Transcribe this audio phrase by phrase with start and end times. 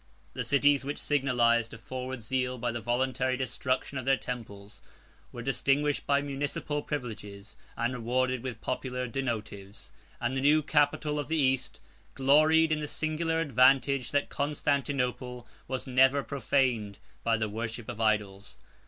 [0.33, 4.81] The cities which signalized a forward zeal by the voluntary destruction of their temples,
[5.31, 11.27] were distinguished by municipal privileges, and rewarded with popular donatives; and the new capital of
[11.27, 11.79] the East
[12.15, 18.57] gloried in the singular advantage that Constantinople was never profaned by the worship of idols.